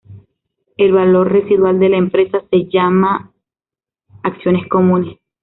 El 0.77 0.93
valor 0.93 1.31
residual 1.31 1.77
de 1.77 1.89
la 1.89 1.97
empresa 1.97 2.39
se 2.49 2.65
llama 2.69 3.33
acciones 4.23 4.67
comunes. 4.67 5.19